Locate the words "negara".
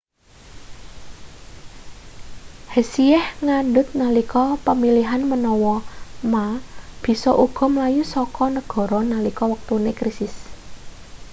8.57-8.99